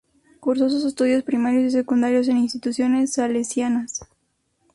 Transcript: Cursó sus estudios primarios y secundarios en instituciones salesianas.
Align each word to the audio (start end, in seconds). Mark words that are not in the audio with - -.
Cursó 0.39 0.67
sus 0.71 0.83
estudios 0.83 1.21
primarios 1.21 1.63
y 1.65 1.69
secundarios 1.69 2.27
en 2.27 2.37
instituciones 2.37 3.13
salesianas. 3.13 3.99